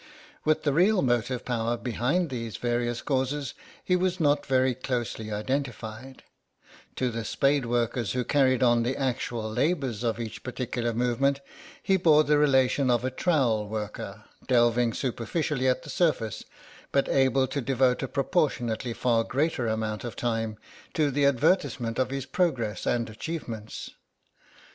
With 0.45 0.63
the 0.63 0.73
real 0.73 1.03
motive 1.03 1.45
power 1.45 1.77
behind 1.77 2.31
these 2.31 2.57
various 2.57 3.03
causes 3.03 3.53
he 3.83 3.95
was 3.95 4.19
not 4.19 4.47
very 4.47 4.73
closely 4.73 5.31
identified; 5.31 6.23
to 6.95 7.11
the 7.11 7.23
spade 7.23 7.67
workers 7.67 8.13
who 8.13 8.23
carried 8.23 8.63
on 8.63 8.81
the 8.81 8.97
actual 8.97 9.47
labours 9.47 10.03
of 10.03 10.19
each 10.19 10.41
particular 10.41 10.91
movement 10.91 11.39
he 11.83 11.97
bore 11.97 12.23
the 12.23 12.39
relation 12.39 12.89
of 12.89 13.05
a 13.05 13.11
trowel 13.11 13.67
worker, 13.67 14.23
delving 14.47 14.91
superficially 14.91 15.67
at 15.67 15.83
the 15.83 15.89
surface, 15.91 16.45
but 16.91 17.07
able 17.07 17.45
to 17.45 17.61
devote 17.61 18.01
a 18.01 18.07
proportionately 18.07 18.93
far 18.93 19.23
greater 19.23 19.67
amount 19.67 20.03
of 20.03 20.15
time 20.15 20.57
to 20.95 21.11
the 21.11 21.25
advertisement 21.27 21.99
of 21.99 22.09
his 22.09 22.25
progress 22.25 22.87
and 22.87 23.07
achievements. 23.07 23.91